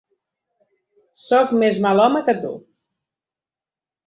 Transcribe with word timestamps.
Soc 1.25 1.53
més 1.65 1.77
mal 1.87 2.01
home 2.07 2.23
que 2.31 2.37
tu. 2.47 2.55